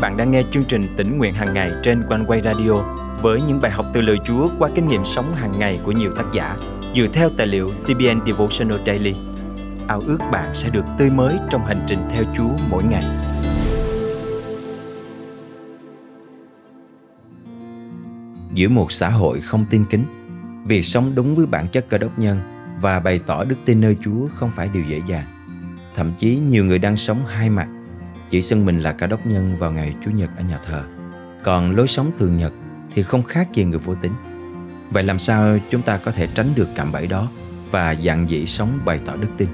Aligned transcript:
bạn 0.00 0.16
đang 0.16 0.30
nghe 0.30 0.42
chương 0.50 0.64
trình 0.64 0.94
tỉnh 0.96 1.18
nguyện 1.18 1.34
hàng 1.34 1.54
ngày 1.54 1.72
trên 1.82 2.02
quanh 2.08 2.24
quay 2.26 2.40
radio 2.44 2.72
với 3.22 3.40
những 3.42 3.60
bài 3.60 3.70
học 3.70 3.86
từ 3.94 4.00
lời 4.00 4.16
Chúa 4.24 4.48
qua 4.58 4.70
kinh 4.74 4.88
nghiệm 4.88 5.04
sống 5.04 5.34
hàng 5.34 5.58
ngày 5.58 5.80
của 5.84 5.92
nhiều 5.92 6.12
tác 6.16 6.24
giả 6.32 6.56
dựa 6.94 7.06
theo 7.06 7.30
tài 7.36 7.46
liệu 7.46 7.70
CBN 7.70 8.26
Devotional 8.26 8.78
Daily. 8.86 9.14
Ao 9.88 10.02
ước 10.06 10.18
bạn 10.32 10.54
sẽ 10.54 10.70
được 10.70 10.84
tươi 10.98 11.10
mới 11.10 11.36
trong 11.50 11.64
hành 11.64 11.84
trình 11.86 12.02
theo 12.10 12.24
Chúa 12.36 12.50
mỗi 12.70 12.84
ngày. 12.84 13.04
Giữa 18.54 18.68
một 18.68 18.92
xã 18.92 19.08
hội 19.08 19.40
không 19.40 19.64
tin 19.70 19.84
kính, 19.90 20.04
việc 20.66 20.82
sống 20.82 21.12
đúng 21.14 21.34
với 21.34 21.46
bản 21.46 21.68
chất 21.68 21.88
cơ 21.88 21.98
đốc 21.98 22.18
nhân 22.18 22.40
và 22.80 23.00
bày 23.00 23.20
tỏ 23.26 23.44
đức 23.44 23.56
tin 23.64 23.80
nơi 23.80 23.96
Chúa 24.04 24.28
không 24.34 24.50
phải 24.56 24.68
điều 24.68 24.82
dễ 24.88 25.00
dàng. 25.06 25.24
Thậm 25.94 26.12
chí 26.18 26.36
nhiều 26.36 26.64
người 26.64 26.78
đang 26.78 26.96
sống 26.96 27.26
hai 27.26 27.50
mặt, 27.50 27.68
chỉ 28.30 28.42
xưng 28.42 28.66
mình 28.66 28.80
là 28.80 28.92
cả 28.92 29.06
đốc 29.06 29.26
nhân 29.26 29.56
vào 29.58 29.72
ngày 29.72 29.94
Chủ 30.04 30.10
nhật 30.10 30.30
ở 30.36 30.42
nhà 30.42 30.58
thờ. 30.64 30.84
Còn 31.44 31.76
lối 31.76 31.88
sống 31.88 32.10
thường 32.18 32.36
nhật 32.36 32.52
thì 32.90 33.02
không 33.02 33.22
khác 33.22 33.48
gì 33.52 33.64
người 33.64 33.78
vô 33.78 33.94
tính. 33.94 34.12
Vậy 34.90 35.04
làm 35.04 35.18
sao 35.18 35.58
chúng 35.70 35.82
ta 35.82 35.96
có 35.96 36.10
thể 36.10 36.28
tránh 36.34 36.46
được 36.54 36.68
cạm 36.74 36.92
bẫy 36.92 37.06
đó 37.06 37.28
và 37.70 37.94
dạng 37.94 38.30
dĩ 38.30 38.46
sống 38.46 38.78
bày 38.84 39.00
tỏ 39.04 39.16
đức 39.16 39.28
tin? 39.36 39.48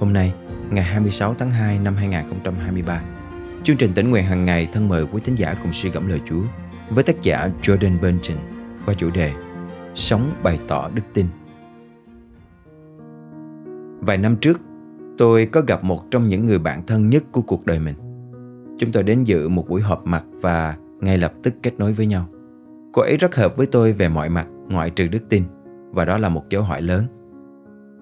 Hôm 0.00 0.12
nay, 0.12 0.32
ngày 0.70 0.84
26 0.84 1.34
tháng 1.34 1.50
2 1.50 1.78
năm 1.78 1.96
2023, 1.96 3.02
chương 3.64 3.76
trình 3.76 3.92
tỉnh 3.92 4.10
nguyện 4.10 4.24
hàng 4.24 4.44
ngày 4.44 4.68
thân 4.72 4.88
mời 4.88 5.06
quý 5.12 5.20
thính 5.24 5.34
giả 5.34 5.54
cùng 5.62 5.72
suy 5.72 5.90
gẫm 5.90 6.08
lời 6.08 6.20
Chúa 6.28 6.42
với 6.90 7.04
tác 7.04 7.22
giả 7.22 7.50
Jordan 7.62 8.00
Benton 8.00 8.38
qua 8.86 8.94
chủ 8.94 9.10
đề 9.10 9.32
Sống 9.94 10.32
bày 10.42 10.58
tỏ 10.68 10.90
đức 10.94 11.02
tin. 11.14 11.26
Vài 14.00 14.18
năm 14.18 14.36
trước, 14.36 14.60
tôi 15.18 15.46
có 15.46 15.60
gặp 15.60 15.84
một 15.84 16.10
trong 16.10 16.28
những 16.28 16.46
người 16.46 16.58
bạn 16.58 16.86
thân 16.86 17.10
nhất 17.10 17.24
của 17.32 17.42
cuộc 17.42 17.66
đời 17.66 17.78
mình. 17.78 17.94
Chúng 18.78 18.92
tôi 18.92 19.02
đến 19.02 19.24
dự 19.24 19.48
một 19.48 19.68
buổi 19.68 19.80
họp 19.80 20.06
mặt 20.06 20.24
và 20.40 20.76
ngay 21.00 21.18
lập 21.18 21.32
tức 21.42 21.54
kết 21.62 21.78
nối 21.78 21.92
với 21.92 22.06
nhau. 22.06 22.26
Cô 22.92 23.02
ấy 23.02 23.16
rất 23.16 23.36
hợp 23.36 23.56
với 23.56 23.66
tôi 23.66 23.92
về 23.92 24.08
mọi 24.08 24.28
mặt 24.28 24.46
ngoại 24.68 24.90
trừ 24.90 25.08
đức 25.08 25.28
tin 25.28 25.42
và 25.90 26.04
đó 26.04 26.18
là 26.18 26.28
một 26.28 26.50
dấu 26.50 26.62
hỏi 26.62 26.82
lớn. 26.82 27.04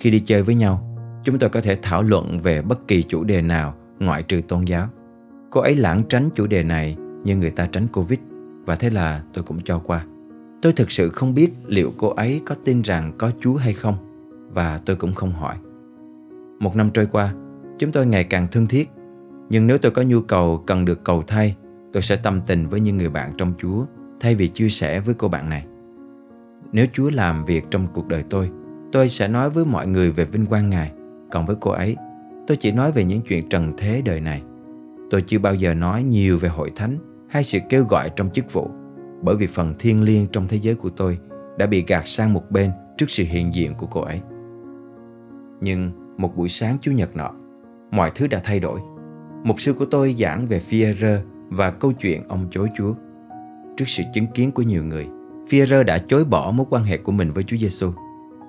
Khi 0.01 0.11
đi 0.11 0.21
chơi 0.21 0.43
với 0.43 0.55
nhau, 0.55 0.89
chúng 1.25 1.39
tôi 1.39 1.51
có 1.51 1.61
thể 1.61 1.79
thảo 1.83 2.03
luận 2.03 2.39
về 2.39 2.63
bất 2.63 2.89
kỳ 2.89 3.03
chủ 3.03 3.25
đề 3.25 3.43
nào 3.43 3.75
ngoại 3.99 4.23
trừ 4.23 4.41
tôn 4.49 4.65
giáo. 4.65 4.89
Cô 5.51 5.61
ấy 5.61 5.75
lãng 5.75 6.03
tránh 6.09 6.29
chủ 6.35 6.47
đề 6.47 6.63
này 6.63 6.97
như 7.25 7.37
người 7.37 7.51
ta 7.51 7.67
tránh 7.67 7.87
Covid 7.93 8.19
và 8.65 8.77
thế 8.77 8.91
là 8.91 9.23
tôi 9.35 9.45
cũng 9.45 9.59
cho 9.65 9.79
qua. 9.79 10.05
Tôi 10.63 10.73
thực 10.73 10.91
sự 10.91 11.09
không 11.09 11.35
biết 11.35 11.53
liệu 11.67 11.93
cô 11.97 12.09
ấy 12.09 12.41
có 12.45 12.55
tin 12.65 12.83
rằng 12.83 13.13
có 13.19 13.31
Chúa 13.41 13.57
hay 13.57 13.73
không 13.73 13.97
và 14.55 14.81
tôi 14.85 14.97
cũng 14.97 15.15
không 15.15 15.33
hỏi. 15.33 15.57
Một 16.63 16.77
năm 16.77 16.91
trôi 16.91 17.07
qua, 17.07 17.35
chúng 17.79 17.93
tôi 17.93 18.07
ngày 18.07 18.25
càng 18.25 18.47
thân 18.53 18.67
thiết 18.67 18.91
nhưng 19.49 19.67
nếu 19.67 19.79
tôi 19.79 19.93
có 19.93 20.03
nhu 20.03 20.21
cầu 20.21 20.63
cần 20.67 20.85
được 20.85 21.05
cầu 21.05 21.23
thay 21.27 21.57
tôi 21.93 22.03
sẽ 22.03 22.17
tâm 22.17 22.41
tình 22.47 22.69
với 22.69 22.81
những 22.81 22.97
người 22.97 23.09
bạn 23.09 23.33
trong 23.39 23.53
Chúa 23.59 23.85
thay 24.21 24.35
vì 24.35 24.49
chia 24.49 24.69
sẻ 24.69 25.01
với 25.01 25.15
cô 25.15 25.29
bạn 25.29 25.49
này. 25.49 25.67
Nếu 26.73 26.87
Chúa 26.93 27.11
làm 27.11 27.45
việc 27.45 27.65
trong 27.71 27.87
cuộc 27.95 28.09
đời 28.09 28.25
tôi, 28.31 28.51
tôi 28.93 29.09
sẽ 29.09 29.29
nói 29.29 29.51
với 29.51 29.65
mọi 29.65 29.87
người 29.87 30.11
về 30.11 30.25
vinh 30.25 30.47
quang 30.47 30.71
Ngài. 30.71 30.93
Còn 31.31 31.47
với 31.47 31.57
cô 31.61 31.71
ấy, 31.71 31.97
tôi 32.47 32.57
chỉ 32.57 32.73
nói 32.73 32.93
về 32.93 33.05
những 33.05 33.21
chuyện 33.21 33.49
trần 33.49 33.73
thế 33.79 34.03
đời 34.05 34.21
này. 34.21 34.43
Tôi 35.11 35.23
chưa 35.23 35.39
bao 35.39 35.55
giờ 35.55 35.75
nói 35.75 36.03
nhiều 36.03 36.39
về 36.39 36.49
hội 36.49 36.73
thánh 36.77 36.99
hay 37.29 37.45
sự 37.45 37.59
kêu 37.69 37.85
gọi 37.85 38.11
trong 38.17 38.31
chức 38.31 38.53
vụ, 38.53 38.71
bởi 39.23 39.37
vì 39.37 39.47
phần 39.47 39.75
thiêng 39.79 40.03
liêng 40.03 40.27
trong 40.27 40.49
thế 40.49 40.57
giới 40.57 40.75
của 40.75 40.91
tôi 40.91 41.19
đã 41.59 41.67
bị 41.67 41.85
gạt 41.87 42.09
sang 42.09 42.33
một 42.33 42.51
bên 42.51 42.71
trước 42.97 43.11
sự 43.11 43.25
hiện 43.27 43.55
diện 43.55 43.75
của 43.75 43.87
cô 43.87 44.01
ấy. 44.01 44.21
Nhưng 45.61 46.02
một 46.19 46.37
buổi 46.37 46.49
sáng 46.49 46.77
Chủ 46.81 46.93
nhật 46.93 47.17
nọ, 47.17 47.31
mọi 47.91 48.11
thứ 48.15 48.27
đã 48.27 48.41
thay 48.45 48.61
đổi. 48.61 48.81
Mục 49.45 49.61
sư 49.61 49.73
của 49.73 49.85
tôi 49.85 50.15
giảng 50.19 50.47
về 50.47 50.61
Führer 50.71 51.19
và 51.49 51.71
câu 51.71 51.93
chuyện 51.93 52.29
ông 52.29 52.47
chối 52.51 52.69
Chúa. 52.77 52.95
Trước 53.77 53.89
sự 53.89 54.03
chứng 54.15 54.27
kiến 54.27 54.53
của 54.53 54.63
nhiều 54.63 54.85
người, 54.85 55.07
Führer 55.49 55.85
đã 55.85 55.99
chối 55.99 56.25
bỏ 56.25 56.51
mối 56.51 56.67
quan 56.71 56.85
hệ 56.85 56.99
của 56.99 57.13
mình 57.13 57.33
với 57.33 57.45
Chúa 57.45 57.57
Giêsu 57.57 57.93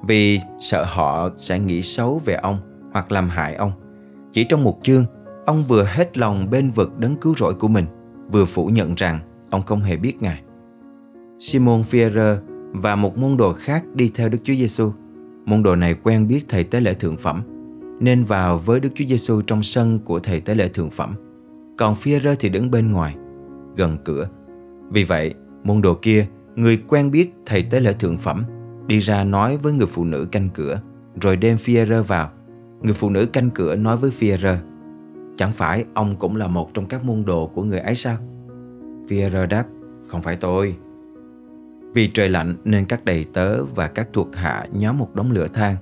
vì 0.07 0.39
sợ 0.59 0.85
họ 0.87 1.29
sẽ 1.37 1.59
nghĩ 1.59 1.81
xấu 1.81 2.21
về 2.25 2.33
ông 2.33 2.59
hoặc 2.93 3.11
làm 3.11 3.29
hại 3.29 3.55
ông. 3.55 3.71
Chỉ 4.31 4.43
trong 4.43 4.63
một 4.63 4.79
chương, 4.81 5.05
ông 5.45 5.63
vừa 5.63 5.83
hết 5.83 6.17
lòng 6.17 6.49
bên 6.49 6.69
vực 6.69 6.99
đấng 6.99 7.15
cứu 7.15 7.35
rỗi 7.37 7.53
của 7.53 7.67
mình, 7.67 7.85
vừa 8.31 8.45
phủ 8.45 8.67
nhận 8.67 8.95
rằng 8.95 9.19
ông 9.49 9.61
không 9.61 9.79
hề 9.79 9.97
biết 9.97 10.21
Ngài. 10.21 10.41
Simon 11.39 11.81
Führer 11.81 12.37
và 12.71 12.95
một 12.95 13.17
môn 13.17 13.37
đồ 13.37 13.53
khác 13.53 13.83
đi 13.93 14.11
theo 14.15 14.29
Đức 14.29 14.37
Chúa 14.43 14.53
Giêsu. 14.53 14.91
Môn 15.45 15.63
đồ 15.63 15.75
này 15.75 15.95
quen 16.03 16.27
biết 16.27 16.45
thầy 16.49 16.63
tế 16.63 16.79
lễ 16.79 16.93
thượng 16.93 17.17
phẩm, 17.17 17.43
nên 17.99 18.23
vào 18.23 18.57
với 18.57 18.79
Đức 18.79 18.89
Chúa 18.95 19.05
Giêsu 19.05 19.41
trong 19.41 19.63
sân 19.63 19.99
của 19.99 20.19
thầy 20.19 20.41
tế 20.41 20.55
lễ 20.55 20.67
thượng 20.67 20.89
phẩm 20.89 21.15
còn 21.77 21.93
Führer 21.93 22.35
thì 22.39 22.49
đứng 22.49 22.71
bên 22.71 22.91
ngoài, 22.91 23.15
gần 23.75 23.97
cửa. 24.03 24.29
Vì 24.89 25.03
vậy, 25.03 25.33
môn 25.63 25.81
đồ 25.81 25.93
kia, 26.01 26.25
người 26.55 26.83
quen 26.87 27.11
biết 27.11 27.33
thầy 27.45 27.63
tế 27.63 27.79
lễ 27.79 27.93
thượng 27.93 28.17
phẩm, 28.17 28.43
đi 28.87 28.99
ra 28.99 29.23
nói 29.23 29.57
với 29.57 29.73
người 29.73 29.87
phụ 29.87 30.05
nữ 30.05 30.27
canh 30.31 30.49
cửa, 30.53 30.81
rồi 31.21 31.35
đem 31.35 31.57
Führer 31.57 32.03
vào. 32.03 32.29
Người 32.81 32.93
phụ 32.93 33.09
nữ 33.09 33.25
canh 33.25 33.49
cửa 33.49 33.75
nói 33.75 33.97
với 33.97 34.11
Führer, 34.19 34.57
chẳng 35.37 35.51
phải 35.51 35.85
ông 35.93 36.15
cũng 36.15 36.35
là 36.35 36.47
một 36.47 36.73
trong 36.73 36.85
các 36.85 37.03
môn 37.03 37.25
đồ 37.25 37.47
của 37.47 37.63
người 37.63 37.79
ấy 37.79 37.95
sao? 37.95 38.17
Führer 39.07 39.47
đáp, 39.47 39.65
không 40.07 40.21
phải 40.21 40.35
tôi. 40.35 40.75
Vì 41.93 42.07
trời 42.07 42.29
lạnh 42.29 42.55
nên 42.63 42.85
các 42.85 43.05
đầy 43.05 43.25
tớ 43.33 43.65
và 43.65 43.87
các 43.87 44.07
thuộc 44.13 44.35
hạ 44.35 44.65
nhóm 44.71 44.97
một 44.97 45.15
đống 45.15 45.31
lửa 45.31 45.47
than, 45.47 45.75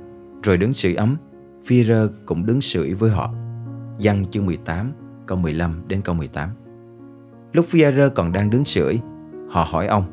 rồi 0.43 0.57
đứng 0.57 0.73
sưởi 0.73 0.95
ấm. 0.95 1.17
Führer 1.67 2.07
cũng 2.25 2.45
đứng 2.45 2.61
sưởi 2.61 2.93
với 2.93 3.11
họ. 3.11 3.33
Văn 3.99 4.25
chương 4.29 4.45
18 4.45 4.91
câu 5.25 5.37
15 5.37 5.83
đến 5.87 6.01
câu 6.01 6.15
18. 6.15 6.49
Lúc 7.53 7.65
Führer 7.71 8.09
còn 8.09 8.31
đang 8.31 8.49
đứng 8.49 8.65
sưởi, 8.65 8.99
họ 9.49 9.67
hỏi 9.69 9.87
ông, 9.87 10.03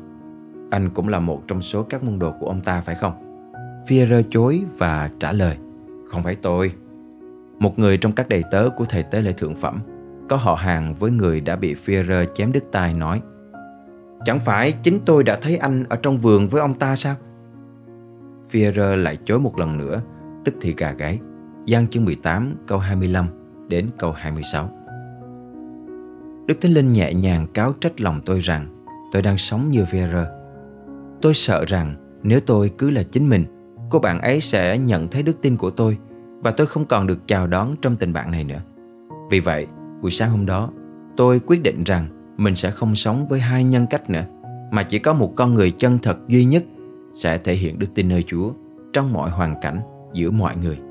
anh 0.71 0.89
cũng 0.89 1.07
là 1.07 1.19
một 1.19 1.43
trong 1.47 1.61
số 1.61 1.83
các 1.83 2.03
môn 2.03 2.19
đồ 2.19 2.33
của 2.39 2.47
ông 2.47 2.61
ta 2.61 2.81
phải 2.81 2.95
không? 2.95 3.13
Führer 3.87 4.23
chối 4.29 4.63
và 4.77 5.09
trả 5.19 5.31
lời, 5.31 5.57
không 6.07 6.23
phải 6.23 6.35
tôi. 6.35 6.71
Một 7.59 7.79
người 7.79 7.97
trong 7.97 8.11
các 8.11 8.29
đầy 8.29 8.43
tớ 8.51 8.69
của 8.77 8.85
thầy 8.85 9.03
tế 9.03 9.21
lễ 9.21 9.33
thượng 9.33 9.55
phẩm 9.55 9.79
có 10.29 10.35
họ 10.35 10.55
hàng 10.55 10.95
với 10.99 11.11
người 11.11 11.41
đã 11.41 11.55
bị 11.55 11.75
Führer 11.85 12.25
chém 12.33 12.51
đứt 12.51 12.63
tai 12.71 12.93
nói 12.93 13.21
Chẳng 14.25 14.39
phải 14.39 14.71
chính 14.71 14.99
tôi 15.05 15.23
đã 15.23 15.37
thấy 15.41 15.57
anh 15.57 15.83
ở 15.89 15.95
trong 15.95 16.17
vườn 16.17 16.47
với 16.47 16.61
ông 16.61 16.73
ta 16.73 16.95
sao? 16.95 17.15
Führer 18.51 18.95
lại 18.95 19.17
chối 19.23 19.39
một 19.39 19.59
lần 19.59 19.77
nữa, 19.77 20.01
tức 20.45 20.55
thì 20.61 20.73
gà 20.77 20.91
gáy. 20.91 21.19
Giăng 21.69 21.87
chương 21.87 22.05
18 22.05 22.55
câu 22.67 22.79
25 22.79 23.27
đến 23.67 23.87
câu 23.97 24.11
26. 24.11 24.69
Đức 26.47 26.61
Thánh 26.61 26.73
Linh 26.73 26.93
nhẹ 26.93 27.13
nhàng 27.13 27.47
cáo 27.53 27.73
trách 27.81 28.01
lòng 28.01 28.21
tôi 28.25 28.39
rằng 28.39 28.85
tôi 29.11 29.21
đang 29.21 29.37
sống 29.37 29.69
như 29.69 29.85
Vera. 29.91 30.25
Tôi 31.21 31.33
sợ 31.33 31.65
rằng 31.65 32.19
nếu 32.23 32.39
tôi 32.39 32.71
cứ 32.77 32.89
là 32.89 33.03
chính 33.03 33.29
mình, 33.29 33.43
cô 33.89 33.99
bạn 33.99 34.21
ấy 34.21 34.41
sẽ 34.41 34.77
nhận 34.77 35.07
thấy 35.07 35.23
đức 35.23 35.41
tin 35.41 35.57
của 35.57 35.69
tôi 35.69 35.97
và 36.39 36.51
tôi 36.51 36.67
không 36.67 36.85
còn 36.85 37.07
được 37.07 37.27
chào 37.27 37.47
đón 37.47 37.75
trong 37.81 37.95
tình 37.95 38.13
bạn 38.13 38.31
này 38.31 38.43
nữa. 38.43 38.61
Vì 39.31 39.39
vậy, 39.39 39.67
buổi 40.01 40.11
sáng 40.11 40.31
hôm 40.31 40.45
đó, 40.45 40.69
tôi 41.17 41.39
quyết 41.39 41.63
định 41.63 41.83
rằng 41.83 42.35
mình 42.37 42.55
sẽ 42.55 42.71
không 42.71 42.95
sống 42.95 43.27
với 43.27 43.39
hai 43.39 43.63
nhân 43.63 43.85
cách 43.89 44.09
nữa, 44.09 44.23
mà 44.71 44.83
chỉ 44.83 44.99
có 44.99 45.13
một 45.13 45.33
con 45.35 45.53
người 45.53 45.71
chân 45.71 45.99
thật 46.01 46.17
duy 46.27 46.45
nhất 46.45 46.63
sẽ 47.13 47.37
thể 47.37 47.53
hiện 47.53 47.79
đức 47.79 47.87
tin 47.95 48.09
nơi 48.09 48.23
Chúa 48.27 48.51
trong 48.93 49.13
mọi 49.13 49.29
hoàn 49.29 49.55
cảnh 49.61 49.79
giữa 50.13 50.31
mọi 50.31 50.55
người. 50.55 50.88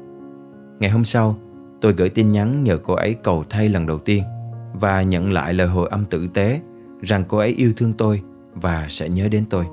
Ngày 0.80 0.90
hôm 0.90 1.04
sau, 1.04 1.36
tôi 1.80 1.92
gửi 1.92 2.08
tin 2.08 2.32
nhắn 2.32 2.64
nhờ 2.64 2.78
cô 2.78 2.94
ấy 2.94 3.14
cầu 3.14 3.44
thay 3.50 3.68
lần 3.68 3.86
đầu 3.86 3.98
tiên– 3.98 4.22
và 4.80 5.02
nhận 5.02 5.32
lại 5.32 5.54
lời 5.54 5.66
hồi 5.68 5.88
âm 5.88 6.04
tử 6.04 6.28
tế 6.34 6.60
rằng 7.00 7.24
cô 7.28 7.38
ấy 7.38 7.48
yêu 7.48 7.72
thương 7.76 7.92
tôi 7.92 8.22
và 8.54 8.86
sẽ 8.88 9.08
nhớ 9.08 9.28
đến 9.28 9.44
tôi. 9.50 9.66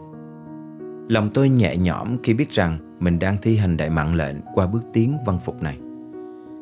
Lòng 1.10 1.30
tôi 1.34 1.50
nhẹ 1.50 1.78
nhõm 1.78 2.18
khi 2.24 2.34
biết 2.34 2.52
rằng 2.52 2.98
mình 3.00 3.20
đang 3.20 3.38
thi 3.42 3.58
hành 3.58 3.78
đại 3.78 3.90
mạng 3.90 4.16
lệnh 4.16 4.36
qua 4.54 4.68
bước 4.68 4.84
tiến 4.94 5.18
văn 5.26 5.40
phục 5.46 5.62
này. 5.62 5.78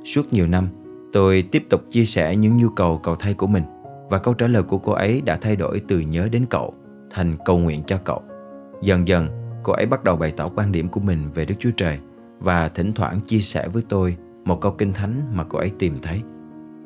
Suốt 0.05 0.33
nhiều 0.33 0.47
năm, 0.47 0.67
tôi 1.13 1.41
tiếp 1.51 1.65
tục 1.69 1.81
chia 1.91 2.05
sẻ 2.05 2.35
những 2.35 2.57
nhu 2.57 2.69
cầu 2.69 2.97
cầu 2.97 3.15
thay 3.15 3.33
của 3.33 3.47
mình 3.47 3.63
và 4.09 4.17
câu 4.17 4.33
trả 4.33 4.47
lời 4.47 4.63
của 4.63 4.77
cô 4.77 4.91
ấy 4.91 5.21
đã 5.21 5.35
thay 5.35 5.55
đổi 5.55 5.81
từ 5.87 5.99
nhớ 5.99 6.27
đến 6.31 6.45
cậu 6.49 6.73
thành 7.11 7.35
cầu 7.45 7.57
nguyện 7.57 7.83
cho 7.87 7.97
cậu. 7.97 8.21
Dần 8.81 9.07
dần, 9.07 9.27
cô 9.63 9.73
ấy 9.73 9.85
bắt 9.85 10.03
đầu 10.03 10.15
bày 10.15 10.31
tỏ 10.31 10.49
quan 10.55 10.71
điểm 10.71 10.87
của 10.87 10.99
mình 10.99 11.19
về 11.33 11.45
Đức 11.45 11.55
Chúa 11.59 11.71
Trời 11.77 11.99
và 12.39 12.69
thỉnh 12.69 12.93
thoảng 12.93 13.19
chia 13.21 13.39
sẻ 13.39 13.67
với 13.67 13.83
tôi 13.89 14.17
một 14.45 14.61
câu 14.61 14.71
kinh 14.71 14.93
thánh 14.93 15.21
mà 15.33 15.43
cô 15.43 15.57
ấy 15.57 15.71
tìm 15.79 15.95
thấy. 16.01 16.21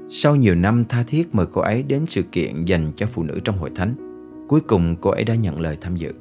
Sau 0.09 0.35
nhiều 0.35 0.55
năm 0.55 0.83
tha 0.89 1.03
thiết 1.03 1.35
mời 1.35 1.45
cô 1.51 1.61
ấy 1.61 1.83
đến 1.83 2.05
sự 2.09 2.21
kiện 2.31 2.65
dành 2.65 2.91
cho 2.95 3.05
phụ 3.05 3.23
nữ 3.23 3.39
trong 3.43 3.57
hội 3.57 3.71
thánh, 3.75 3.95
cuối 4.47 4.61
cùng 4.61 4.95
cô 5.01 5.09
ấy 5.09 5.23
đã 5.23 5.35
nhận 5.35 5.61
lời 5.61 5.77
tham 5.81 5.95
dự. 5.95 6.13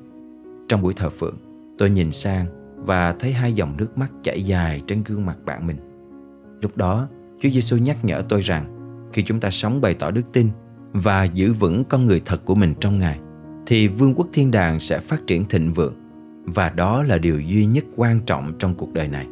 Trong 0.69 0.83
buổi 0.83 0.95
thờ 0.95 1.11
phượng, 1.11 1.37
tôi 1.79 1.91
nhìn 1.91 2.13
sang 2.13 2.47
và 2.77 3.13
thấy 3.13 3.33
hai 3.33 3.53
dòng 3.53 3.77
nước 3.79 3.99
mắt 3.99 4.13
chảy 4.23 4.43
dài 4.43 4.83
trên 4.87 5.03
gương 5.05 5.27
mặt 5.27 5.39
bạn 5.45 5.67
mình. 5.67 5.77
Lúc 6.61 6.77
đó, 6.77 7.09
Chúa 7.41 7.49
Giêsu 7.49 7.77
nhắc 7.77 8.05
nhở 8.05 8.23
tôi 8.29 8.41
rằng 8.41 8.65
khi 9.13 9.23
chúng 9.23 9.41
ta 9.41 9.51
sống 9.51 9.81
bày 9.81 9.95
tỏ 9.95 10.11
đức 10.11 10.33
tin 10.33 10.49
và 10.93 11.25
giữ 11.25 11.53
vững 11.53 11.85
con 11.85 12.07
người 12.07 12.23
thật 12.25 12.45
của 12.45 12.55
mình 12.55 12.75
trong 12.81 12.99
Ngài, 12.99 13.19
thì 13.67 13.89
vương 13.89 14.15
quốc 14.15 14.27
thiên 14.33 14.51
đàng 14.51 14.81
sẽ 14.81 14.99
phát 14.99 15.27
triển 15.27 15.45
thịnh 15.45 15.73
vượng 15.73 15.95
và 16.45 16.69
đó 16.69 17.03
là 17.03 17.19
điều 17.19 17.41
duy 17.41 17.67
nhất 17.67 17.85
quan 17.97 18.21
trọng 18.27 18.53
trong 18.59 18.75
cuộc 18.75 18.93
đời 18.93 19.09
này. 19.09 19.27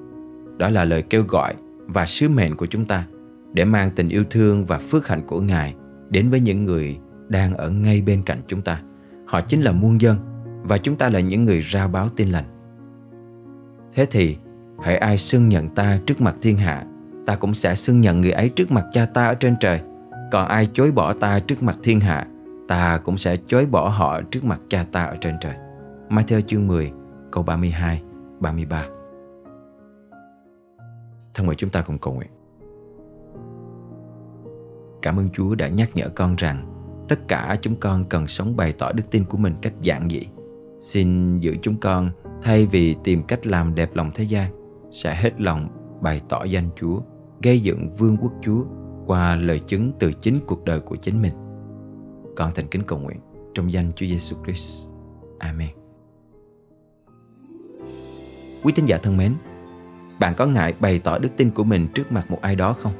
Đó 0.57 0.71
là 0.71 0.85
lời 0.85 1.03
kêu 1.03 1.25
gọi 1.29 1.55
và 1.87 2.07
sứ 2.07 2.29
mệnh 2.29 2.57
của 2.57 2.67
chúng 2.67 2.85
ta 2.85 3.07
để 3.53 3.65
mang 3.65 3.91
tình 3.97 4.09
yêu 4.09 4.25
thương 4.31 4.65
và 4.65 4.79
phước 4.79 5.09
hạnh 5.09 5.23
của 5.27 5.41
Ngài 5.41 5.75
đến 6.11 6.31
với 6.31 6.41
những 6.41 6.65
người 6.65 6.99
đang 7.29 7.55
ở 7.55 7.71
ngay 7.71 8.03
bên 8.07 8.23
cạnh 8.23 8.39
chúng 8.47 8.63
ta. 8.63 8.81
Họ 9.27 9.41
chính 9.41 9.61
là 9.63 9.73
muôn 9.73 10.01
dân 10.01 10.17
và 10.63 10.79
chúng 10.79 10.97
ta 10.97 11.09
là 11.09 11.21
những 11.21 11.45
người 11.45 11.61
ra 11.61 11.89
báo 11.89 12.09
tin 12.09 12.29
lành. 12.29 12.45
Thế 13.95 14.07
thì, 14.11 14.37
hãy 14.83 14.97
ai 14.97 15.19
xưng 15.19 15.49
nhận 15.49 15.69
ta 15.69 15.99
trước 16.07 16.21
mặt 16.21 16.37
thiên 16.43 16.59
hạ, 16.59 16.85
ta 17.27 17.37
cũng 17.37 17.55
sẽ 17.55 17.75
xưng 17.75 18.01
nhận 18.01 18.21
người 18.21 18.31
ấy 18.31 18.49
trước 18.49 18.73
mặt 18.73 18.85
cha 18.93 19.07
ta 19.07 19.27
ở 19.27 19.35
trên 19.35 19.55
trời. 19.61 19.81
Còn 20.33 20.49
ai 20.49 20.69
chối 20.73 20.93
bỏ 20.93 21.13
ta 21.13 21.39
trước 21.39 21.63
mặt 21.63 21.77
thiên 21.83 22.01
hạ, 22.01 22.27
ta 22.69 22.99
cũng 23.05 23.17
sẽ 23.17 23.37
chối 23.47 23.67
bỏ 23.67 23.89
họ 23.89 24.21
trước 24.31 24.45
mặt 24.45 24.61
cha 24.69 24.85
ta 24.93 25.05
ở 25.05 25.17
trên 25.21 25.35
trời. 25.41 25.55
Matthew 26.09 26.41
chương 26.41 26.67
10, 26.67 26.93
câu 27.33 27.43
32, 27.43 28.03
33. 28.41 28.85
Thân 31.35 31.47
mời 31.47 31.57
chúng 31.57 31.71
ta 31.71 31.83
cùng 31.83 31.99
cầu 31.99 32.15
nguyện. 32.15 32.29
Cảm 35.03 35.19
ơn 35.19 35.29
Chúa 35.33 35.55
đã 35.55 35.69
nhắc 35.69 35.91
nhở 35.95 36.09
con 36.09 36.37
rằng 36.37 36.71
tất 37.09 37.29
cả 37.29 37.57
chúng 37.61 37.77
con 37.77 38.05
cần 38.05 38.27
sống 38.27 38.57
bày 38.57 38.73
tỏ 38.73 38.93
đức 38.93 39.05
tin 39.11 39.25
của 39.25 39.39
mình 39.39 39.55
cách 39.63 39.73
giản 39.83 40.09
dị. 40.11 40.29
Xin 40.81 41.39
giữ 41.39 41.57
chúng 41.63 41.77
con 41.81 42.11
thay 42.43 42.67
vì 42.67 42.97
tìm 43.05 43.23
cách 43.23 43.47
làm 43.47 43.75
đẹp 43.75 43.91
lòng 43.95 44.11
thế 44.15 44.25
gian, 44.25 44.53
sẽ 44.91 45.15
hết 45.15 45.41
lòng 45.41 45.69
bày 46.01 46.21
tỏ 46.29 46.45
danh 46.45 46.69
Chúa, 46.77 47.01
gây 47.43 47.61
dựng 47.61 47.91
vương 47.99 48.17
quốc 48.17 48.33
Chúa 48.43 48.65
qua 49.07 49.37
lời 49.37 49.61
chứng 49.67 49.93
từ 49.99 50.13
chính 50.13 50.39
cuộc 50.47 50.65
đời 50.65 50.81
của 50.81 50.97
chính 50.97 51.23
mình. 51.23 51.33
Con 52.37 52.51
thành 52.55 52.69
kính 52.69 52.83
cầu 52.83 52.99
nguyện 52.99 53.21
trong 53.55 53.73
danh 53.73 53.93
Chúa 53.97 54.07
Giêsu 54.07 54.37
Christ. 54.45 54.91
Amen. 55.39 55.69
Quý 58.63 58.73
tín 58.77 58.87
giả 58.87 58.99
thân 59.03 59.17
mến, 59.17 59.33
bạn 60.19 60.34
có 60.34 60.46
ngại 60.46 60.75
bày 60.81 60.99
tỏ 60.99 61.19
đức 61.19 61.28
tin 61.37 61.50
của 61.50 61.64
mình 61.64 61.88
trước 61.94 62.12
mặt 62.12 62.31
một 62.31 62.38
ai 62.43 62.55
đó 62.55 62.72
không? 62.72 62.93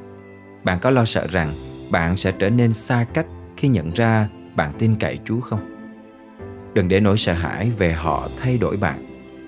Bạn 0.63 0.79
có 0.81 0.89
lo 0.89 1.05
sợ 1.05 1.27
rằng 1.27 1.53
bạn 1.91 2.17
sẽ 2.17 2.31
trở 2.31 2.49
nên 2.49 2.73
xa 2.73 3.05
cách 3.13 3.25
khi 3.57 3.67
nhận 3.67 3.89
ra 3.89 4.29
bạn 4.55 4.71
tin 4.79 4.95
cậy 4.95 5.19
Chúa 5.25 5.39
không? 5.39 5.59
Đừng 6.73 6.87
để 6.87 6.99
nỗi 6.99 7.17
sợ 7.17 7.33
hãi 7.33 7.71
về 7.77 7.93
họ 7.93 8.29
thay 8.41 8.57
đổi 8.57 8.77
bạn, 8.77 8.99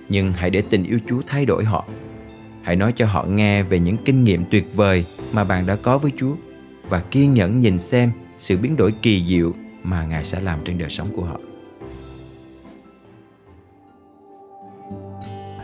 nhưng 0.09 0.33
hãy 0.33 0.49
để 0.49 0.63
tình 0.69 0.83
yêu 0.83 0.99
Chúa 1.07 1.21
thay 1.27 1.45
đổi 1.45 1.65
họ. 1.65 1.85
Hãy 2.61 2.75
nói 2.75 2.93
cho 2.95 3.05
họ 3.05 3.23
nghe 3.23 3.63
về 3.63 3.79
những 3.79 3.97
kinh 4.05 4.23
nghiệm 4.23 4.43
tuyệt 4.51 4.75
vời 4.75 5.05
mà 5.31 5.43
bạn 5.43 5.65
đã 5.65 5.75
có 5.75 5.97
với 5.97 6.11
Chúa 6.17 6.35
và 6.89 6.99
kiên 6.99 7.33
nhẫn 7.33 7.61
nhìn 7.61 7.79
xem 7.79 8.11
sự 8.37 8.57
biến 8.57 8.77
đổi 8.77 8.93
kỳ 9.01 9.25
diệu 9.27 9.51
mà 9.83 10.05
Ngài 10.05 10.23
sẽ 10.23 10.39
làm 10.39 10.59
trên 10.65 10.77
đời 10.77 10.89
sống 10.89 11.07
của 11.15 11.23
họ. 11.23 11.39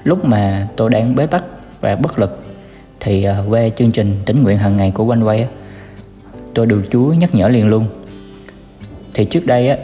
Lúc 0.04 0.26
mà 0.26 0.68
tôi 0.78 0.90
đang 0.90 1.16
bế 1.16 1.26
tắc 1.26 1.44
và 1.84 1.96
bất 1.96 2.20
lực 2.20 2.44
thì 3.00 3.24
ờ, 3.24 3.44
về 3.44 3.72
chương 3.76 3.92
trình 3.92 4.16
tính 4.26 4.44
nguyện 4.44 4.58
hàng 4.58 4.78
ngày 4.78 4.92
của 4.92 5.06
quanh 5.06 5.24
quay 5.24 5.48
tôi 6.54 6.66
được 6.66 6.82
Chúa 6.92 7.14
nhắc 7.14 7.36
nhở 7.36 7.48
liền 7.48 7.68
luôn. 7.68 7.88
Thì 9.14 9.26
trước 9.26 9.46
đây 9.46 9.70
á 9.70 9.78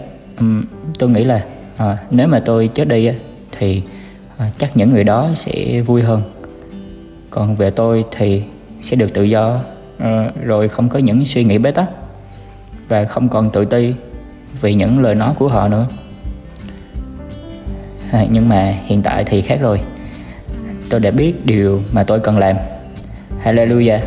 tôi 1.00 1.10
nghĩ 1.10 1.24
là 1.24 1.46
à, 1.78 1.98
nếu 2.12 2.28
mà 2.28 2.40
tôi 2.40 2.68
chết 2.68 2.88
đi 2.88 3.06
á 3.06 3.13
thì 3.51 3.84
à, 4.38 4.51
chắc 4.57 4.78
những 4.78 4.90
người 4.90 5.04
đó 5.04 5.30
sẽ 5.36 5.81
vui 5.81 6.01
hơn. 6.01 6.22
Còn 7.30 7.56
về 7.56 7.69
tôi 7.69 8.06
thì 8.12 8.44
sẽ 8.81 8.95
được 8.95 9.13
tự 9.13 9.24
do 9.24 9.60
à, 9.98 10.31
rồi 10.44 10.68
không 10.68 10.90
có 10.90 11.00
những 11.00 11.25
suy 11.25 11.44
nghĩ 11.44 11.57
bế 11.57 11.72
tắc 11.72 11.90
và 12.88 13.06
không 13.06 13.30
còn 13.30 13.50
tự 13.50 13.66
ti 13.66 13.94
vì 14.62 14.74
những 14.74 15.00
lời 15.00 15.16
nói 15.16 15.34
của 15.40 15.48
họ 15.48 15.68
nữa. 15.68 15.88
À, 18.12 18.25
nhưng 18.31 18.50
mà 18.50 18.74
hiện 18.86 19.02
tại 19.02 19.24
thì 19.24 19.42
khác 19.42 19.57
rồi 19.62 19.81
tôi 20.90 21.00
đã 21.00 21.12
biết 21.12 21.34
điều 21.46 21.82
mà 21.92 22.04
tôi 22.04 22.20
cần 22.20 22.38
làm. 22.38 22.56
Hallelujah. 23.44 24.00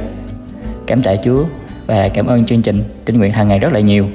Cảm 0.87 1.03
tạ 1.03 1.15
chúa 1.25 1.45
và 1.87 2.09
cảm 2.09 2.27
ơn 2.27 2.45
chương 2.45 2.63
trình 2.63 2.85
tinh 3.05 3.19
nguyện 3.19 3.33
hàng 3.33 3.49
ngày 3.49 3.59
rất 3.59 3.73
là 3.73 3.81
nhiều. 3.81 4.07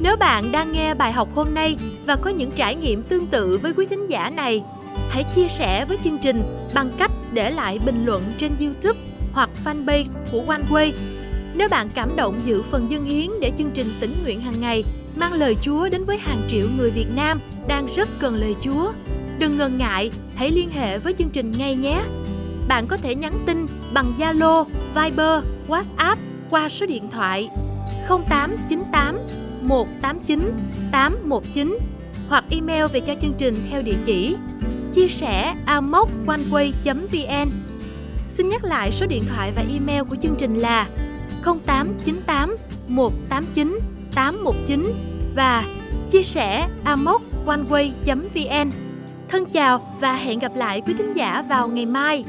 Nếu 0.00 0.16
bạn 0.16 0.52
đang 0.52 0.72
nghe 0.72 0.94
bài 0.94 1.12
học 1.12 1.28
hôm 1.34 1.54
nay 1.54 1.76
và 2.06 2.16
có 2.16 2.30
những 2.30 2.50
trải 2.50 2.74
nghiệm 2.74 3.02
tương 3.02 3.26
tự 3.26 3.58
với 3.62 3.72
quý 3.72 3.86
thính 3.86 4.10
giả 4.10 4.30
này, 4.30 4.62
hãy 5.08 5.24
chia 5.34 5.48
sẻ 5.48 5.84
với 5.84 5.98
chương 6.04 6.18
trình 6.18 6.42
bằng 6.74 6.90
cách 6.98 7.10
để 7.32 7.50
lại 7.50 7.78
bình 7.86 8.04
luận 8.04 8.22
trên 8.38 8.52
youtube 8.60 8.98
hoặc 9.32 9.50
fanpage 9.64 10.06
của 10.32 10.42
OneWay 10.46 10.92
nếu 11.58 11.68
bạn 11.68 11.88
cảm 11.94 12.16
động 12.16 12.40
giữ 12.44 12.62
phần 12.62 12.90
dân 12.90 13.04
hiến 13.04 13.30
để 13.40 13.52
chương 13.58 13.70
trình 13.70 13.86
tỉnh 14.00 14.22
nguyện 14.22 14.40
hàng 14.40 14.60
ngày 14.60 14.84
mang 15.16 15.32
lời 15.32 15.56
Chúa 15.62 15.88
đến 15.88 16.04
với 16.04 16.18
hàng 16.18 16.42
triệu 16.48 16.66
người 16.76 16.90
Việt 16.90 17.06
Nam 17.16 17.40
đang 17.68 17.86
rất 17.96 18.08
cần 18.18 18.34
lời 18.34 18.54
Chúa. 18.60 18.92
Đừng 19.38 19.56
ngần 19.56 19.78
ngại, 19.78 20.10
hãy 20.34 20.50
liên 20.50 20.70
hệ 20.70 20.98
với 20.98 21.14
chương 21.18 21.30
trình 21.30 21.52
ngay 21.52 21.76
nhé. 21.76 22.02
Bạn 22.68 22.86
có 22.86 22.96
thể 22.96 23.14
nhắn 23.14 23.32
tin 23.46 23.66
bằng 23.92 24.12
Zalo, 24.18 24.64
Viber, 24.94 25.44
WhatsApp 25.68 26.16
qua 26.50 26.68
số 26.68 26.86
điện 26.86 27.08
thoại 27.10 27.48
0898 28.08 29.18
189 29.62 30.52
819 30.92 31.78
hoặc 32.28 32.44
email 32.50 32.84
về 32.92 33.00
cho 33.00 33.14
chương 33.20 33.34
trình 33.38 33.54
theo 33.70 33.82
địa 33.82 33.96
chỉ 34.04 34.36
chia 34.94 35.08
sẻ 35.08 35.54
amoconeway.vn 35.66 37.48
Xin 38.28 38.48
nhắc 38.48 38.64
lại 38.64 38.92
số 38.92 39.06
điện 39.06 39.22
thoại 39.28 39.52
và 39.56 39.64
email 39.72 40.02
của 40.02 40.16
chương 40.22 40.34
trình 40.38 40.54
là 40.54 40.88
0898 41.44 42.56
189 42.88 43.78
819 44.14 44.82
và 45.34 45.64
chia 46.10 46.22
sẻ 46.22 46.68
amoconeway.vn 46.84 48.85
Thân 49.36 49.46
chào 49.52 49.80
và 50.00 50.12
hẹn 50.12 50.38
gặp 50.38 50.52
lại 50.54 50.82
quý 50.86 50.94
thính 50.98 51.12
giả 51.16 51.42
vào 51.48 51.68
ngày 51.68 51.86
mai. 51.86 52.24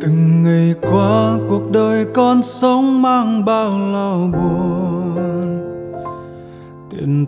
từng 0.00 0.44
ngày 0.44 0.74
qua, 0.80 1.36
cuộc 1.48 1.70
đời 1.72 2.06
con 2.14 2.42
sống 2.42 3.02
mang 3.02 3.44
bao 3.44 3.78
lo 3.78 4.16
buồn 4.16 5.01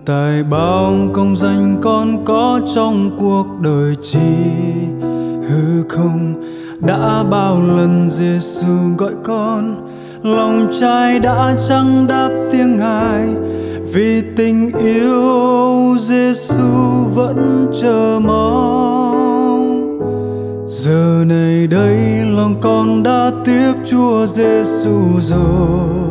tài 0.06 0.42
bao 0.42 0.94
công 1.12 1.36
danh 1.36 1.76
con 1.82 2.24
có 2.24 2.60
trong 2.74 3.16
cuộc 3.20 3.46
đời 3.60 3.94
chi, 4.02 4.18
hư 5.48 5.88
không? 5.88 6.34
Đã 6.80 7.24
bao 7.30 7.62
lần 7.76 8.10
Giêsu 8.10 8.96
gọi 8.98 9.12
con, 9.24 9.88
lòng 10.22 10.68
trai 10.80 11.18
đã 11.18 11.54
chẳng 11.68 12.06
đáp 12.08 12.30
tiếng 12.50 12.80
ai 12.80 13.28
vì 13.92 14.22
tình 14.36 14.70
yêu 14.78 15.96
Giêsu 16.00 17.04
vẫn 17.14 17.66
chờ 17.82 18.20
mong. 18.24 19.98
Giờ 20.68 21.24
này 21.26 21.66
đây 21.66 21.98
lòng 22.36 22.54
con 22.60 23.02
đã 23.02 23.30
tiếp 23.44 23.72
Chúa 23.90 24.26
Giêsu 24.26 25.00
rồi 25.20 26.03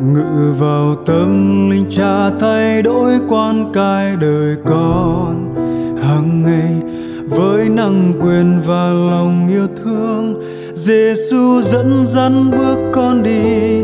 ngự 0.00 0.52
vào 0.58 0.94
tâm 1.06 1.70
linh 1.70 1.86
cha, 1.90 2.30
thay 2.40 2.82
đổi 2.82 3.12
quan 3.28 3.72
cai 3.72 4.16
đời 4.16 4.56
con. 4.66 5.54
Hàng 6.02 6.42
ngày, 6.42 6.82
với 7.28 7.68
năng 7.68 8.12
quyền 8.20 8.60
và 8.66 8.88
lòng 8.90 9.48
yêu 9.48 9.66
thương 9.76 10.42
Giêsu 10.74 11.60
dẫn 11.62 12.06
dắt 12.06 12.32
bước 12.50 12.78
con 12.92 13.22
đi 13.22 13.82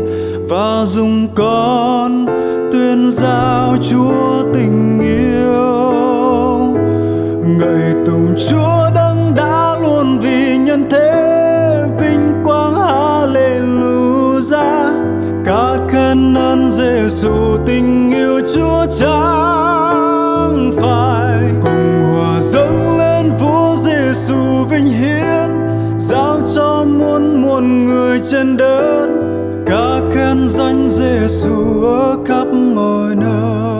và 0.49 0.85
dùng 0.85 1.27
con 1.35 2.25
tuyên 2.71 3.11
giao 3.11 3.77
Chúa 3.89 4.43
tình 4.53 4.99
yêu. 4.99 5.53
Ngợi 7.57 8.05
tùng 8.05 8.35
Chúa 8.49 8.89
đấng 8.95 9.35
đã 9.35 9.77
luôn 9.81 10.19
vì 10.19 10.57
nhân 10.57 10.83
thế 10.89 11.16
ơn 16.47 16.69
Giêsu 16.69 17.57
tình 17.65 18.11
yêu 18.11 18.41
Chúa 18.55 18.85
chẳng 18.99 20.71
phải. 20.81 21.43
Cùng 21.63 22.03
hòa 22.11 22.41
dâng 22.41 22.97
lên 22.97 23.31
Vua 23.39 23.75
Giêsu 23.75 24.65
vinh 24.69 24.85
hiến, 24.85 25.49
giao 25.97 26.41
cho 26.55 26.85
muôn 26.87 27.41
muôn 27.41 27.85
người 27.85 28.21
trên 28.31 28.57
đất 28.57 29.07
ca 29.65 29.99
khen 30.11 30.49
danh 30.49 30.89
Giêsu 30.89 31.83
ở 31.83 32.17
khắp 32.25 32.47
mọi 32.47 33.15
nơi. 33.15 33.76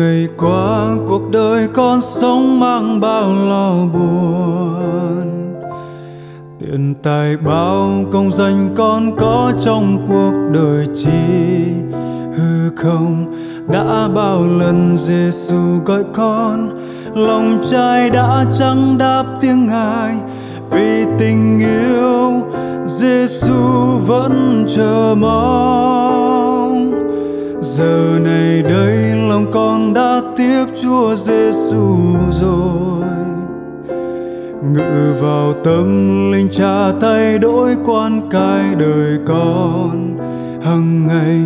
Ngày 0.00 0.28
qua, 0.38 0.96
cuộc 1.08 1.30
đời 1.32 1.68
con 1.74 2.00
sống 2.00 2.60
mang 2.60 3.00
bao 3.00 3.32
lo 3.48 3.72
buồn. 3.92 5.54
Tiền 6.60 6.94
tài 7.02 7.36
bao 7.36 7.90
công 8.12 8.32
danh 8.32 8.68
con 8.76 9.16
có 9.16 9.52
trong 9.64 10.06
cuộc 10.08 10.32
đời 10.52 10.86
chi? 10.94 11.64
Hư 12.36 12.70
không, 12.76 13.34
đã 13.68 14.08
bao 14.14 14.46
lần 14.46 14.96
Giêsu 14.96 15.80
gọi 15.84 16.04
con? 16.14 16.70
Lòng 17.14 17.58
trai 17.70 18.10
đã 18.10 18.44
chẳng 18.58 18.98
đáp 18.98 19.24
tiếng 19.40 19.66
ngài. 19.66 20.14
Vì 20.70 21.04
tình 21.18 21.58
yêu 21.58 22.42
Giêsu 22.86 23.98
vẫn 24.06 24.64
chờ 24.76 25.14
mong 25.20 26.49
giờ 27.80 28.18
này 28.24 28.62
đây 28.62 28.94
lòng 29.28 29.46
con 29.52 29.94
đã 29.94 30.20
tiếp 30.36 30.64
Chúa 30.82 31.14
Giêsu 31.14 31.96
rồi. 32.30 33.04
Ngự 34.72 35.14
vào 35.20 35.52
tâm 35.64 35.86
linh 36.32 36.48
cha, 36.52 36.92
thay 37.00 37.38
đổi 37.38 37.76
quan 37.84 38.20
cái 38.30 38.74
đời 38.78 39.18
con. 39.26 40.18
Hằng 40.62 41.06
ngày, 41.06 41.40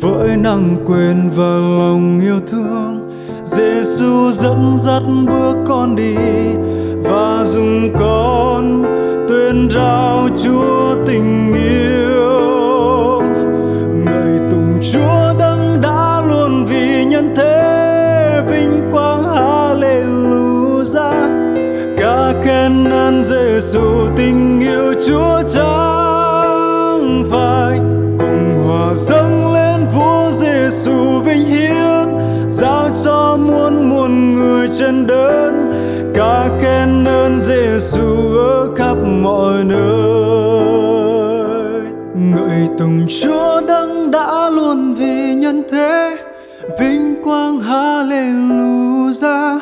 với 0.00 0.36
năng 0.36 0.76
quyền 0.86 1.30
và 1.36 1.54
lòng 1.78 2.20
yêu 2.22 2.40
thương 2.46 3.12
Giêsu 3.44 4.32
dẫn 4.32 4.76
dắt 4.78 5.02
bước 5.28 5.56
con 5.66 5.96
đi 5.96 6.16
và 7.04 7.44
dùng 7.44 7.92
con 7.98 8.84
tuyên 9.28 9.68
rao 9.70 10.28
Chúa 10.44 10.94
tình 11.06 11.54
yêu 11.54 11.95
khen 22.42 22.90
ơn 22.90 23.24
Giêsu 23.24 24.08
tình 24.16 24.60
yêu 24.60 24.94
Chúa 25.06 25.42
chẳng 25.54 27.22
phải. 27.30 27.78
Cùng 28.18 28.64
hòa 28.66 28.94
dâng 28.94 29.54
lên 29.54 29.86
vua 29.94 30.30
Giêsu 30.30 31.20
vinh 31.24 31.46
hiến, 31.46 32.18
giao 32.48 32.90
cho 33.04 33.36
muôn 33.40 33.90
muôn 33.90 34.34
người 34.34 34.68
trên 34.78 35.06
đơn. 35.06 35.72
Ca 36.14 36.48
khen 36.60 37.04
ơn 37.04 37.40
Giêsu 37.40 38.36
ở 38.36 38.74
khắp 38.76 38.96
mọi 39.22 39.64
nơi. 39.64 39.76
Ngợi 42.14 42.68
tùng 42.78 43.06
Chúa 43.22 43.60
đấng 43.68 44.10
đã 44.10 44.50
luôn 44.50 44.94
vì 44.94 45.34
nhân 45.34 45.62
thế, 45.70 46.16
vinh 46.80 47.14
quang 47.24 47.60
Hallelujah 47.60 49.58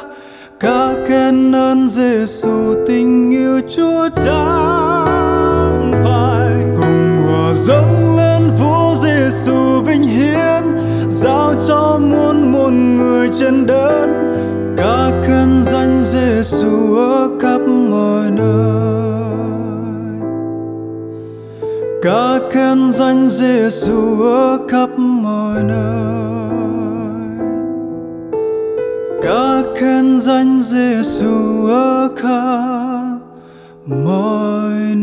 ca 0.64 0.94
khen 1.06 1.52
ơn 1.52 1.88
Giêsu 1.88 2.75
tình 2.87 3.30
yêu 3.30 3.61
Chúa 3.68 4.09
chẳng 4.25 5.92
phải 6.04 6.52
cùng 6.76 7.23
hòa 7.26 7.52
dâng 7.54 8.16
lên 8.16 8.42
vua 8.61 8.94
Giêsu 8.94 9.83
vinh 9.87 10.02
hiến, 10.02 10.62
giao 11.09 11.54
cho 11.68 11.99
muôn 11.99 12.52
muôn 12.52 12.97
người 12.97 13.30
trên 13.40 13.66
đất. 13.66 14.06
Ca 14.76 15.11
khen 15.25 15.64
danh 15.64 16.04
Giêsu 16.04 16.97
ở 16.97 17.28
khắp 17.40 17.61
mọi 17.90 18.30
nơi. 18.30 18.85
Ca 22.02 22.38
khen 22.50 22.92
danh 22.92 23.28
Giêsu 23.30 24.23
ở 24.23 24.59
khắp 24.68 24.99
mọi 24.99 25.62
nơi 25.62 26.24
ca 29.25 29.62
khen 29.76 30.21
danh 30.21 30.62
Giêsu 30.62 31.66
ở 31.66 32.09
khắp 32.16 33.19
mọi 33.87 34.93